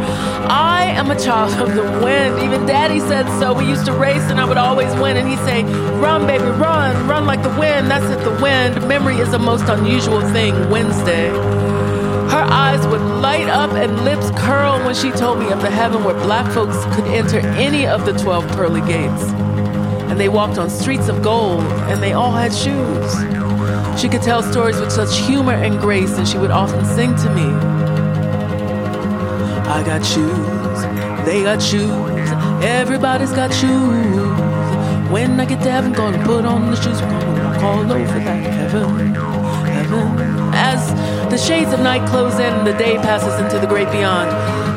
I 0.49 0.83
am 0.85 1.11
a 1.11 1.19
child 1.19 1.53
of 1.61 1.75
the 1.75 1.83
wind. 2.03 2.39
Even 2.39 2.65
daddy 2.65 2.99
said 2.99 3.27
so. 3.39 3.53
We 3.53 3.65
used 3.65 3.85
to 3.85 3.93
race 3.93 4.23
and 4.23 4.41
I 4.41 4.45
would 4.45 4.57
always 4.57 4.93
win. 4.95 5.17
And 5.17 5.29
he'd 5.29 5.39
say, 5.39 5.63
Run, 6.01 6.27
baby, 6.27 6.43
run, 6.43 7.07
run 7.07 7.25
like 7.25 7.43
the 7.43 7.55
wind. 7.57 7.89
That's 7.89 8.05
it, 8.05 8.23
the 8.23 8.37
wind. 8.41 8.85
Memory 8.87 9.17
is 9.17 9.33
a 9.33 9.39
most 9.39 9.69
unusual 9.69 10.21
thing. 10.33 10.53
Wednesday. 10.69 11.29
Her 11.29 12.45
eyes 12.49 12.85
would 12.87 13.01
light 13.21 13.49
up 13.49 13.71
and 13.73 14.03
lips 14.03 14.29
curl 14.31 14.83
when 14.85 14.95
she 14.95 15.11
told 15.11 15.39
me 15.39 15.51
of 15.51 15.61
the 15.61 15.69
heaven 15.69 16.03
where 16.03 16.15
black 16.15 16.51
folks 16.53 16.83
could 16.95 17.05
enter 17.05 17.39
any 17.39 17.85
of 17.85 18.05
the 18.05 18.13
12 18.13 18.47
pearly 18.49 18.81
gates 18.81 19.40
they 20.21 20.29
walked 20.29 20.59
on 20.59 20.69
streets 20.69 21.07
of 21.07 21.23
gold, 21.23 21.63
and 21.89 21.99
they 22.03 22.13
all 22.13 22.31
had 22.31 22.53
shoes. 22.53 23.11
She 23.99 24.07
could 24.07 24.21
tell 24.21 24.43
stories 24.43 24.79
with 24.79 24.91
such 24.91 25.17
humor 25.17 25.53
and 25.53 25.79
grace, 25.79 26.15
and 26.15 26.27
she 26.27 26.37
would 26.37 26.51
often 26.51 26.85
sing 26.85 27.15
to 27.15 27.29
me. 27.33 27.47
I 29.65 29.81
got 29.83 30.05
shoes, 30.05 31.25
they 31.25 31.41
got 31.41 31.59
shoes, 31.59 32.29
everybody's 32.61 33.31
got 33.31 33.51
shoes. 33.51 35.09
When 35.09 35.39
I 35.39 35.45
get 35.45 35.63
to 35.63 35.71
heaven, 35.71 35.91
gonna 35.91 36.23
put 36.23 36.45
on 36.45 36.69
the 36.69 36.75
shoes, 36.75 37.01
we're 37.01 37.09
gonna 37.09 37.43
walk 37.43 37.63
all 37.63 37.91
over 37.91 38.19
that 38.19 38.43
heaven, 38.53 39.15
heaven. 39.15 40.53
As 40.53 40.81
the 41.31 41.37
shades 41.37 41.73
of 41.73 41.79
night 41.79 42.07
close 42.07 42.35
in 42.35 42.53
and 42.53 42.67
the 42.67 42.73
day 42.73 42.97
passes 42.97 43.39
into 43.39 43.57
the 43.57 43.65
great 43.65 43.91
beyond, 43.91 44.29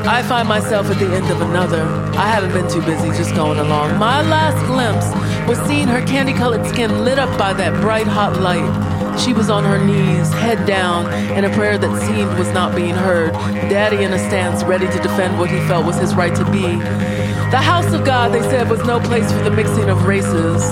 I 0.09 0.23
find 0.23 0.49
myself 0.49 0.91
at 0.91 0.99
the 0.99 1.15
end 1.15 1.31
of 1.31 1.43
another. 1.43 1.83
I 2.17 2.29
haven't 2.29 2.53
been 2.53 2.71
too 2.71 2.81
busy 2.83 3.09
just 3.09 3.35
going 3.35 3.59
along. 3.59 3.99
My 3.99 4.23
last 4.23 4.65
glimpse 4.67 5.34
was 5.47 5.59
seeing 5.67 5.89
her 5.89 6.01
candy 6.07 6.33
colored 6.33 6.67
skin 6.67 7.05
lit 7.05 7.19
up 7.19 7.39
by 7.39 7.53
that 7.53 7.79
bright 7.81 8.07
hot 8.07 8.41
light. 8.41 9.21
She 9.21 9.33
was 9.33 9.51
on 9.51 9.63
her 9.63 9.79
knees, 9.85 10.33
head 10.33 10.67
down, 10.67 11.13
in 11.37 11.45
a 11.45 11.51
prayer 11.51 11.77
that 11.77 12.03
seemed 12.03 12.39
was 12.39 12.51
not 12.53 12.75
being 12.75 12.95
heard. 12.95 13.33
Daddy 13.69 14.05
in 14.05 14.13
a 14.13 14.19
stance, 14.19 14.65
ready 14.65 14.87
to 14.87 14.99
defend 15.03 15.39
what 15.39 15.51
he 15.51 15.59
felt 15.69 15.85
was 15.85 15.97
his 15.97 16.15
right 16.15 16.35
to 16.35 16.45
be. 16.51 16.63
The 17.51 17.61
house 17.61 17.93
of 17.93 18.05
God, 18.05 18.33
they 18.33 18.41
said, 18.43 18.71
was 18.71 18.83
no 18.85 18.99
place 19.01 19.31
for 19.31 19.43
the 19.43 19.51
mixing 19.51 19.91
of 19.91 20.07
races. 20.07 20.65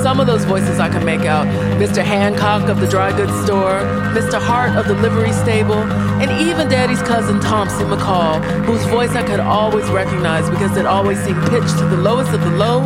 Some 0.00 0.20
of 0.20 0.26
those 0.26 0.44
voices 0.44 0.80
I 0.80 0.88
can 0.88 1.04
make 1.04 1.20
out 1.20 1.46
Mr. 1.78 2.02
Hancock 2.02 2.68
of 2.68 2.80
the 2.80 2.86
dry 2.86 3.14
goods 3.16 3.34
store, 3.44 3.80
Mr. 4.14 4.40
Hart 4.40 4.76
of 4.76 4.86
the 4.86 4.94
livery 4.94 5.32
stable, 5.32 5.82
and 6.22 6.30
even 6.48 6.68
Daddy's 6.68 7.02
cousin 7.02 7.40
Thompson 7.40 7.88
McCall, 7.88 8.42
whose 8.64 8.82
voice 8.84 9.10
I 9.10 9.22
could 9.24 9.40
always 9.40 9.88
recognize 9.90 10.48
because 10.48 10.76
it 10.76 10.86
always 10.86 11.22
seemed 11.22 11.42
pitched 11.50 11.78
to 11.78 11.84
the 11.84 11.96
lowest 11.96 12.32
of 12.32 12.40
the 12.40 12.50
low. 12.50 12.80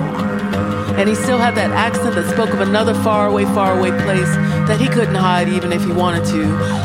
And 0.96 1.08
he 1.08 1.14
still 1.14 1.38
had 1.38 1.54
that 1.56 1.70
accent 1.70 2.14
that 2.14 2.30
spoke 2.30 2.50
of 2.50 2.60
another 2.60 2.94
faraway, 2.94 3.44
faraway 3.44 3.90
place 4.02 4.32
that 4.66 4.80
he 4.80 4.88
couldn't 4.88 5.14
hide 5.14 5.48
even 5.48 5.72
if 5.72 5.84
he 5.84 5.92
wanted 5.92 6.24
to. 6.26 6.44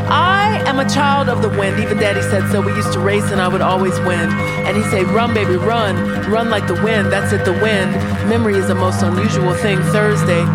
I 0.09 0.62
am 0.66 0.80
a 0.80 0.89
child 0.89 1.30
of 1.30 1.41
the 1.41 1.49
wind, 1.49 1.80
even 1.80 1.97
Daddy 1.97 2.22
said 2.22 2.51
so. 2.51 2.62
We 2.62 2.74
used 2.74 2.93
to 2.93 2.99
race 2.99 3.32
and 3.32 3.41
I 3.41 3.47
would 3.47 3.62
always 3.62 3.97
win. 4.01 4.30
And 4.68 4.76
he'd 4.78 4.89
say, 4.91 5.03
Run, 5.03 5.34
baby, 5.34 5.55
run, 5.55 5.95
run 6.30 6.49
like 6.49 6.68
the 6.68 6.76
wind. 6.84 7.12
That's 7.12 7.32
it, 7.34 7.45
the 7.45 7.53
wind. 7.53 7.91
Memory 8.30 8.55
is 8.55 8.68
the 8.68 8.76
most 8.76 9.01
unusual 9.01 9.53
thing. 9.55 9.80
Thursday. 9.91 10.45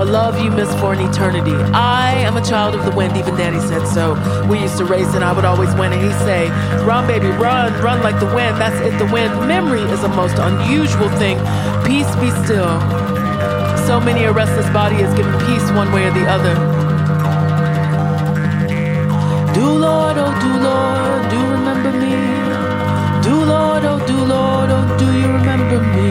A 0.00 0.04
love 0.04 0.40
you 0.40 0.48
miss 0.52 0.72
for 0.78 0.92
an 0.92 1.00
eternity. 1.00 1.50
I 1.74 2.12
am 2.18 2.36
a 2.36 2.40
child 2.40 2.76
of 2.76 2.84
the 2.84 2.92
wind, 2.92 3.16
even 3.16 3.34
Daddy 3.34 3.58
said 3.58 3.84
so. 3.84 4.14
We 4.48 4.60
used 4.60 4.78
to 4.78 4.84
race 4.84 5.12
and 5.14 5.24
I 5.24 5.32
would 5.32 5.44
always 5.44 5.74
win, 5.74 5.92
and 5.92 6.00
he'd 6.00 6.18
say, 6.24 6.48
Run, 6.86 7.08
baby, 7.08 7.26
run, 7.26 7.72
run 7.82 8.00
like 8.00 8.20
the 8.20 8.26
wind. 8.26 8.58
That's 8.58 8.78
it, 8.86 8.96
the 8.96 9.12
wind. 9.12 9.34
Memory 9.48 9.82
is 9.82 10.04
a 10.04 10.08
most 10.08 10.38
unusual 10.38 11.08
thing. 11.18 11.36
Peace 11.84 12.06
be 12.22 12.30
still. 12.46 12.78
So 13.88 13.98
many 13.98 14.22
a 14.22 14.32
restless 14.32 14.70
body 14.70 14.96
is 15.02 15.12
given 15.14 15.32
peace 15.46 15.68
one 15.72 15.90
way 15.90 16.06
or 16.06 16.12
the 16.12 16.26
other. 16.30 16.54
Do 19.52 19.66
Lord, 19.66 20.16
oh 20.16 20.32
do 20.44 20.52
Lord, 20.68 21.22
do 21.32 21.40
remember 21.56 21.90
me. 21.90 22.14
Do 23.26 23.34
Lord, 23.34 23.82
oh 23.84 23.98
do 24.06 24.16
Lord, 24.16 24.70
oh 24.70 24.96
do 24.96 25.06
you 25.06 25.26
remember 25.26 25.80
me? 25.96 26.10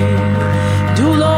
Do 0.98 1.08
Lord, 1.14 1.37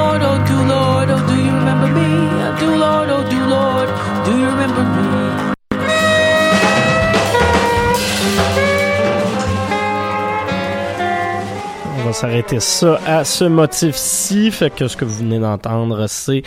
On 11.98 12.04
va 12.04 12.14
s'arrêter 12.14 12.60
ça 12.60 13.00
à 13.06 13.24
ce 13.24 13.46
motif-ci. 13.46 14.52
Fait 14.52 14.70
que 14.70 14.88
ce 14.88 14.98
que 14.98 15.06
vous 15.06 15.20
venez 15.20 15.40
d'entendre, 15.40 16.08
c'est 16.08 16.44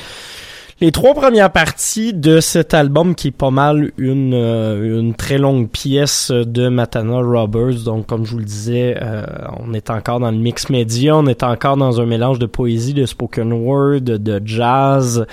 les 0.83 0.91
trois 0.91 1.15
premières 1.15 1.53
parties 1.53 2.13
de 2.13 2.41
cet 2.41 2.75
album 2.75 3.15
qui 3.15 3.29
est 3.29 3.31
pas 3.31 3.53
mal 3.53 3.93
une, 3.99 4.35
euh, 4.35 4.99
une 4.99 5.15
très 5.15 5.39
longue 5.39 5.69
pièce 5.69 6.33
de 6.33 6.69
Matana 6.69 7.21
Roberts. 7.21 7.85
Donc, 7.85 8.07
comme 8.09 8.25
je 8.25 8.33
vous 8.33 8.39
le 8.39 8.45
disais, 8.45 8.97
euh, 9.01 9.23
on 9.61 9.75
est 9.75 9.91
encore 9.91 10.19
dans 10.19 10.33
le 10.33 10.39
mix 10.39 10.71
média, 10.71 11.17
on 11.17 11.29
est 11.29 11.45
encore 11.45 11.77
dans 11.77 12.01
un 12.01 12.07
mélange 12.07 12.41
de 12.41 12.47
poésie, 12.47 12.95
de 12.95 13.07
spoken 13.07 13.53
word, 13.53 14.01
de 14.01 14.43
jazz, 14.45 15.25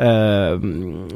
euh, 0.00 0.58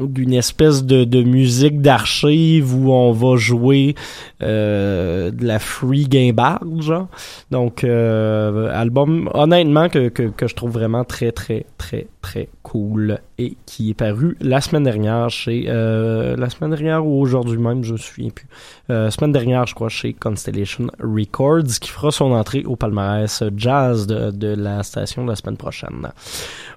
d'une 0.00 0.34
espèce 0.34 0.84
de, 0.84 1.22
musique 1.24 1.80
d'archive 1.82 2.72
où 2.72 2.92
on 2.92 3.10
va 3.10 3.36
jouer 3.36 3.96
de 4.40 5.44
la 5.44 5.58
free 5.58 6.04
guimbarde, 6.04 6.80
genre. 6.80 7.08
Donc, 7.50 7.82
album, 7.82 9.28
honnêtement, 9.34 9.88
que, 9.88 10.10
que, 10.10 10.22
que 10.22 10.46
je 10.46 10.54
trouve 10.54 10.70
vraiment 10.70 11.02
très, 11.02 11.32
très, 11.32 11.66
très, 11.76 12.06
très 12.22 12.48
cool 12.62 13.18
et 13.40 13.56
qui 13.64 13.90
est 13.90 13.94
paru 13.94 14.36
la 14.40 14.60
semaine 14.60 14.84
dernière 14.84 15.30
chez 15.30 15.64
euh, 15.68 16.36
la 16.36 16.50
semaine 16.50 16.70
dernière 16.70 17.06
ou 17.06 17.20
aujourd'hui 17.20 17.58
même 17.58 17.82
je 17.82 17.92
me 17.92 17.98
souviens 17.98 18.30
plus. 18.30 18.46
Euh, 18.90 19.10
semaine 19.10 19.32
dernière 19.32 19.66
je 19.66 19.74
crois 19.74 19.88
chez 19.88 20.12
Constellation 20.12 20.88
Records 21.00 21.78
qui 21.80 21.90
fera 21.90 22.10
son 22.10 22.32
entrée 22.32 22.64
au 22.64 22.76
palmarès 22.76 23.42
jazz 23.56 24.06
de, 24.06 24.30
de 24.30 24.48
la 24.48 24.82
station 24.82 25.24
la 25.24 25.36
semaine 25.36 25.56
prochaine. 25.56 26.08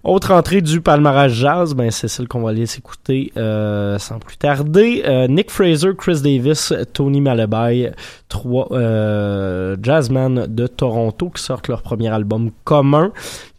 Autre 0.03 0.32
entrée 0.32 0.61
du 0.61 0.80
palmarès 0.80 1.32
jazz 1.32 1.74
ben 1.74 1.91
c'est 1.91 2.07
celle 2.07 2.28
qu'on 2.30 2.41
va 2.41 2.51
aller 2.51 2.66
s'écouter 2.66 3.34
euh, 3.36 3.99
sans 3.99 4.20
plus 4.20 4.38
tarder. 4.38 5.03
Euh, 5.05 5.28
Nick 5.28 5.51
Fraser 5.51 5.91
Chris 5.97 6.22
Davis 6.24 6.74
Tony 6.93 7.20
Malabai 7.20 7.91
trois 8.34 8.67
euh, 8.71 9.77
jazzmen 9.81 10.47
de 10.47 10.65
Toronto 10.65 11.29
qui 11.29 11.41
sortent 11.41 11.67
leur 11.67 11.84
premier 11.84 12.09
album 12.09 12.49
commun 12.63 13.11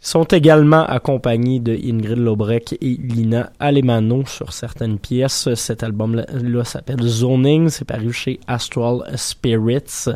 ils 0.05 0.09
sont 0.09 0.25
également 0.25 0.85
accompagnés 0.85 1.61
de 1.61 1.73
Ingrid 1.73 2.19
Lobrecht 2.19 2.75
et 2.75 2.99
Lina 3.03 3.53
Alemano 3.59 4.25
sur 4.27 4.53
certaines 4.53 4.99
pièces. 4.99 5.55
Cet 5.55 5.83
album-là 5.83 6.65
s'appelle 6.65 7.01
Zoning, 7.03 7.71
c'est 7.71 7.87
paru 7.87 8.13
chez 8.13 8.39
Astral 8.47 8.99
Spirits. 9.17 9.81
Ce 9.87 10.11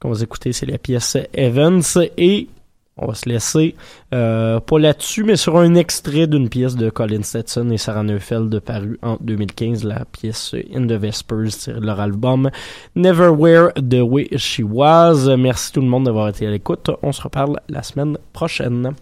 qu'on 0.00 0.10
va 0.10 0.20
écouter, 0.20 0.52
c'est 0.52 0.66
la 0.66 0.78
pièce 0.78 1.16
Evans 1.32 1.82
et 2.18 2.48
on 3.00 3.06
va 3.06 3.14
se 3.14 3.28
laisser 3.28 3.74
euh, 4.14 4.60
pas 4.60 4.78
là-dessus, 4.78 5.24
mais 5.24 5.36
sur 5.36 5.56
un 5.58 5.74
extrait 5.74 6.26
d'une 6.26 6.48
pièce 6.48 6.76
de 6.76 6.90
Colin 6.90 7.22
Stetson 7.22 7.70
et 7.70 7.78
Sarah 7.78 8.02
Neufeld 8.02 8.60
paru 8.60 8.98
en 9.02 9.16
2015, 9.20 9.84
la 9.84 10.04
pièce 10.04 10.54
In 10.74 10.86
the 10.86 10.92
Vespers, 10.92 11.56
tirée 11.58 11.80
de 11.80 11.86
leur 11.86 12.00
album 12.00 12.50
Never 12.94 13.28
Wear 13.28 13.72
the 13.74 14.00
Way 14.02 14.28
She 14.36 14.60
Was. 14.62 15.36
Merci 15.36 15.72
tout 15.72 15.80
le 15.80 15.88
monde 15.88 16.04
d'avoir 16.04 16.28
été 16.28 16.46
à 16.46 16.50
l'écoute. 16.50 16.90
On 17.02 17.12
se 17.12 17.22
reparle 17.22 17.60
la 17.68 17.82
semaine 17.82 18.18
prochaine. 18.32 18.94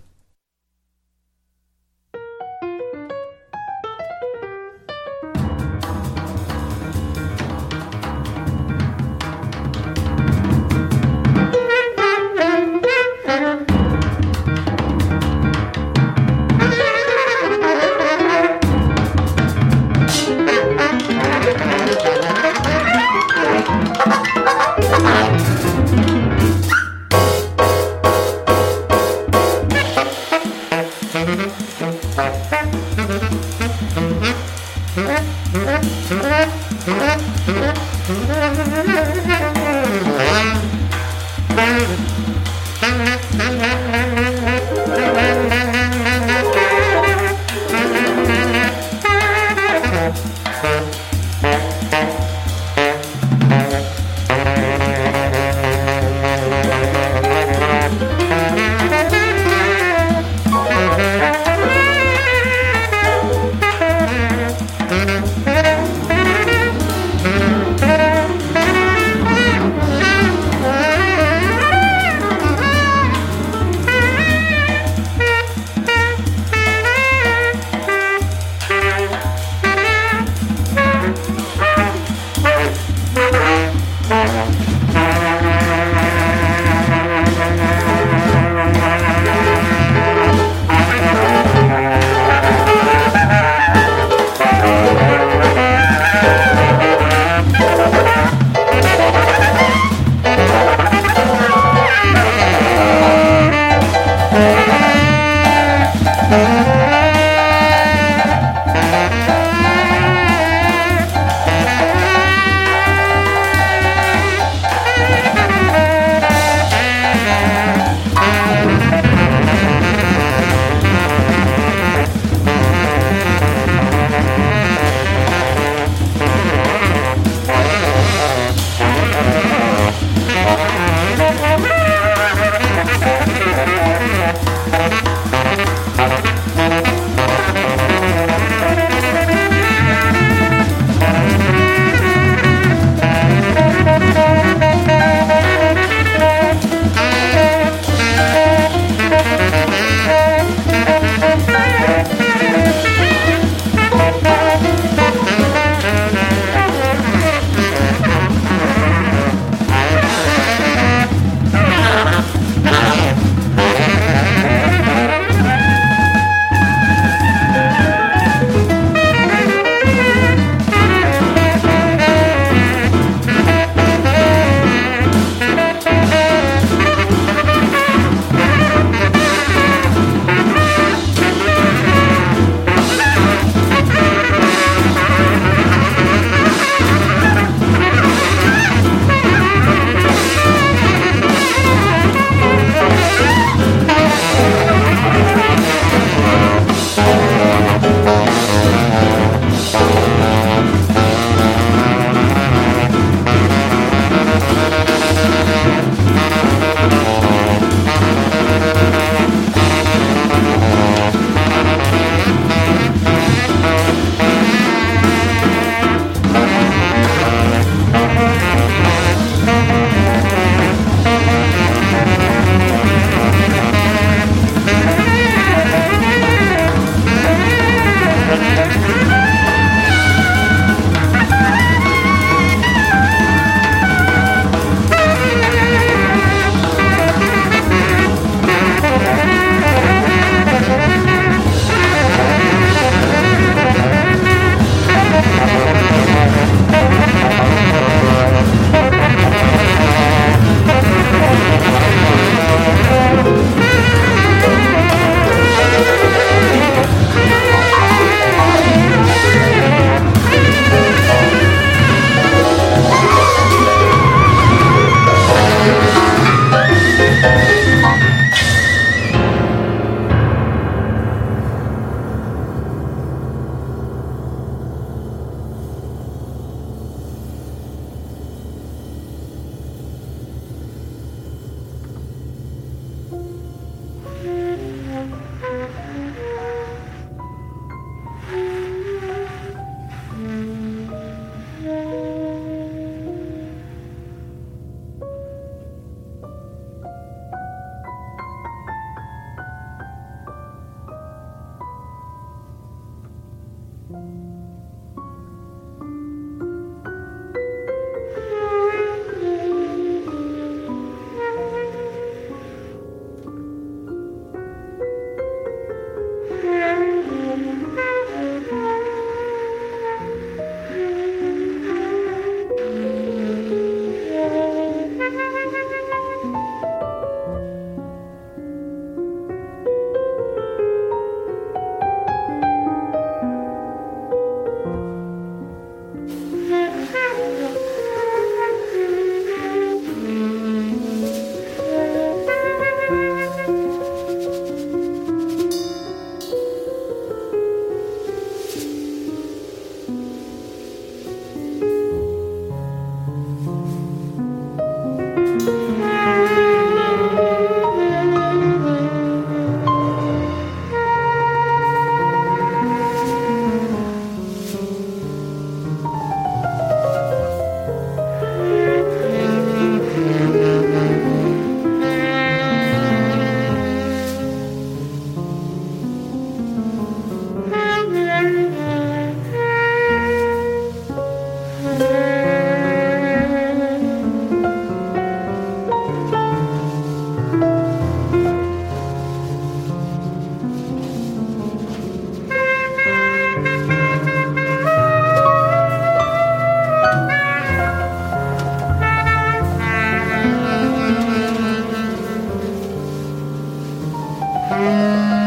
Música 404.59 405.18